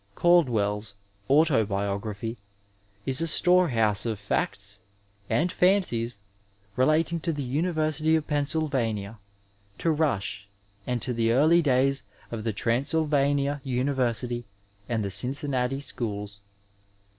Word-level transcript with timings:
Caldwell's 0.15 0.95
Autobiography 1.29 2.39
is 3.05 3.21
a 3.21 3.27
storehouse 3.27 4.03
of 4.03 4.17
facts 4.17 4.79
(and 5.29 5.51
fancies!) 5.51 6.19
relating 6.75 7.19
to 7.19 7.31
the 7.31 7.43
University 7.43 8.15
of 8.15 8.25
Pennsyl 8.25 8.67
vania, 8.67 9.19
to 9.77 9.91
Rush 9.91 10.47
and 10.87 11.03
to 11.03 11.13
the 11.13 11.31
early 11.31 11.61
days 11.61 12.01
of 12.31 12.43
the 12.43 12.51
Transylvania 12.51 13.61
University 13.63 14.43
and 14.89 15.05
the 15.05 15.11
Cincinnati 15.11 15.79
schools. 15.79 16.39